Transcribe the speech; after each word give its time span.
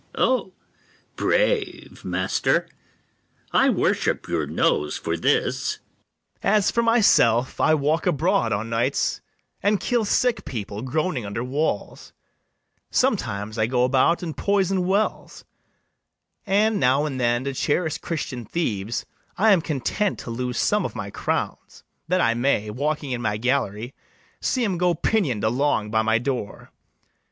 ITHAMORE. 0.15 0.27
O, 0.31 0.53
brave, 1.15 2.03
master! 2.03 2.67
I 3.51 3.69
worship 3.69 4.27
your 4.27 4.47
nose 4.47 4.97
for 4.97 5.15
this. 5.15 5.77
BARABAS. 5.77 5.87
As 6.41 6.71
for 6.71 6.81
myself, 6.81 7.59
I 7.61 7.75
walk 7.75 8.07
abroad 8.07 8.51
o' 8.51 8.63
nights, 8.63 9.21
And 9.61 9.79
kill 9.79 10.03
sick 10.03 10.43
people 10.43 10.81
groaning 10.81 11.23
under 11.23 11.43
walls: 11.43 12.13
Sometimes 12.89 13.59
I 13.59 13.67
go 13.67 13.83
about 13.83 14.23
and 14.23 14.35
poison 14.35 14.87
wells; 14.87 15.45
And 16.47 16.79
now 16.79 17.05
and 17.05 17.19
then, 17.19 17.43
to 17.43 17.53
cherish 17.53 17.99
Christian 17.99 18.43
thieves, 18.43 19.05
I 19.37 19.51
am 19.51 19.61
content 19.61 20.17
to 20.21 20.31
lose 20.31 20.57
some 20.57 20.83
of 20.83 20.95
my 20.95 21.11
crowns, 21.11 21.83
That 22.07 22.21
I 22.21 22.33
may, 22.33 22.71
walking 22.71 23.11
in 23.11 23.21
my 23.21 23.37
gallery, 23.37 23.93
See 24.41 24.65
'em 24.65 24.79
go 24.79 24.95
pinion'd 24.95 25.43
along 25.43 25.91
by 25.91 26.01
my 26.01 26.17
door. 26.17 26.71